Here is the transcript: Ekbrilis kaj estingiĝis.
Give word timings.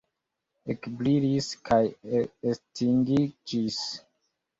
Ekbrilis 0.73 1.49
kaj 1.69 1.79
estingiĝis. 2.53 3.79